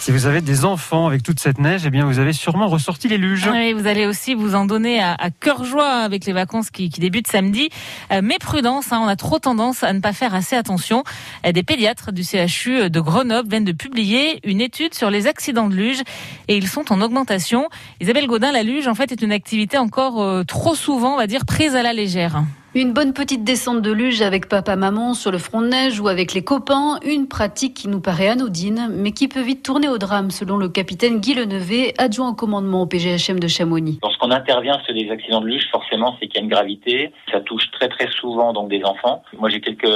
[0.00, 3.06] Si vous avez des enfants avec toute cette neige, eh bien vous avez sûrement ressorti
[3.06, 3.46] les luges.
[3.52, 7.26] Oui, vous allez aussi vous en donner à, cœur joie avec les vacances qui, débutent
[7.26, 7.68] samedi.
[8.10, 11.04] Euh, mais prudence, hein, on a trop tendance à ne pas faire assez attention.
[11.44, 15.74] Des pédiatres du CHU de Grenoble viennent de publier une étude sur les accidents de
[15.74, 16.00] luge
[16.48, 17.68] et ils sont en augmentation.
[18.00, 21.26] Isabelle Godin, la luge en fait est une activité encore euh, trop souvent, on va
[21.26, 22.42] dire, prise à la légère.
[22.72, 26.34] Une bonne petite descente de luge avec papa-maman sur le front de neige ou avec
[26.34, 30.30] les copains, une pratique qui nous paraît anodine, mais qui peut vite tourner au drame,
[30.30, 33.98] selon le capitaine Guy Lenevé, adjoint au commandement au PGHM de Chamonix.
[34.04, 37.12] Lorsqu'on intervient sur des accidents de luge, forcément, c'est qu'il y a une gravité.
[37.32, 39.24] Ça touche très très souvent donc des enfants.
[39.36, 39.90] Moi, j'ai quelques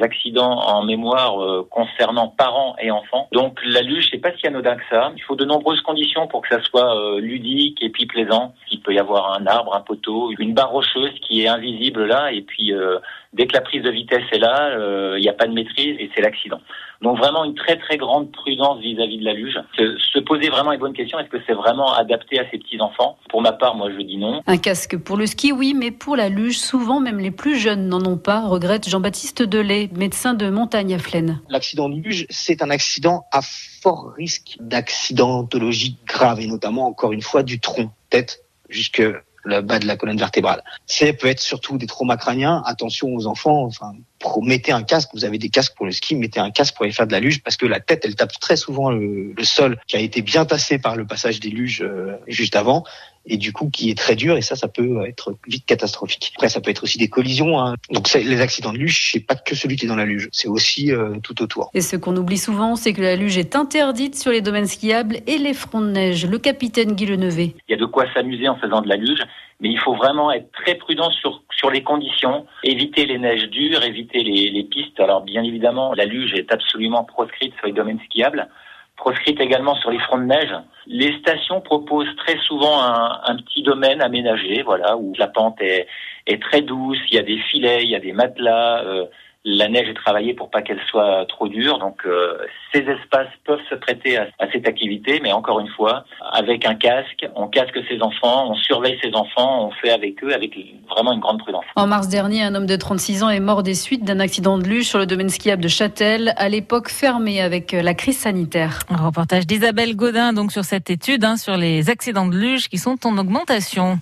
[0.00, 3.28] accidents en mémoire euh, concernant parents et enfants.
[3.32, 5.12] Donc la luge, c'est pas si anodin que ça.
[5.14, 8.54] Il faut de nombreuses conditions pour que ça soit euh, ludique et puis plaisant.
[8.84, 12.32] Il peut y avoir un arbre, un poteau, une barre rocheuse qui est invisible là
[12.32, 12.98] et puis euh,
[13.32, 14.76] dès que la prise de vitesse est là,
[15.16, 16.60] il n'y a pas de maîtrise et c'est l'accident.
[17.04, 19.58] Donc vraiment une très très grande prudence vis-à-vis de la luge.
[19.76, 23.18] Se, poser vraiment une bonne question, est-ce que c'est vraiment adapté à ces petits enfants
[23.28, 24.40] Pour ma part, moi je dis non.
[24.46, 27.88] Un casque pour le ski, oui, mais pour la luge, souvent même les plus jeunes
[27.88, 31.40] n'en ont pas, regrette Jean-Baptiste Delay, médecin de montagne à Flaine.
[31.50, 37.22] L'accident de luge, c'est un accident à fort risque d'accidentologie grave et notamment encore une
[37.22, 38.43] fois du tronc, tête
[38.74, 39.02] jusque
[39.44, 40.62] le bas de la colonne vertébrale.
[40.86, 42.62] C'est peut être surtout des traumas crâniens.
[42.66, 43.64] Attention aux enfants.
[43.64, 43.94] Enfin,
[44.42, 45.10] mettez un casque.
[45.14, 47.20] Vous avez des casques pour le ski, mettez un casque pour aller faire de la
[47.20, 50.44] luge parce que la tête, elle tape très souvent le, sol qui a été bien
[50.44, 52.84] tassé par le passage des luges euh, juste avant
[53.26, 56.32] et du coup qui est très dur et ça ça peut être vite catastrophique.
[56.36, 57.60] Après ça peut être aussi des collisions.
[57.60, 57.76] Hein.
[57.90, 60.48] Donc les accidents de luge, c'est pas que celui qui est dans la luge, c'est
[60.48, 61.70] aussi euh, tout autour.
[61.74, 65.18] Et ce qu'on oublie souvent, c'est que la luge est interdite sur les domaines skiables
[65.26, 66.26] et les fronts de neige.
[66.26, 67.54] Le capitaine Guy Lenevé.
[67.68, 69.20] Il y a de quoi s'amuser en faisant de la luge,
[69.60, 73.82] mais il faut vraiment être très prudent sur sur les conditions, éviter les neiges dures,
[73.82, 74.98] éviter les, les pistes.
[75.00, 78.48] Alors bien évidemment, la luge est absolument proscrite sur les domaines skiables
[78.96, 80.54] proscrite également sur les fronts de neige.
[80.86, 85.86] Les stations proposent très souvent un, un petit domaine aménagé, voilà, où la pente est,
[86.26, 89.06] est, très douce, il y a des filets, il y a des matelas, euh,
[89.44, 91.78] la neige est travaillée pour pas qu'elle soit trop dure.
[91.78, 92.38] Donc euh,
[92.72, 97.26] ces espaces peuvent se prêter à, cette activité, mais encore une fois, avec un casque,
[97.34, 100.56] on casque ses enfants, on surveille ses enfants, on fait avec eux avec
[100.88, 101.64] vraiment une grande prudence.
[101.76, 104.64] En mars dernier, un homme de 36 ans est mort des suites d'un accident de
[104.64, 108.80] luge sur le domaine skiable de Châtel, à l'époque fermé avec la crise sanitaire.
[108.88, 112.78] Un reportage d'Isabelle Godin donc sur cette étude hein, sur les accidents de luge qui
[112.78, 113.98] sont en augmentation.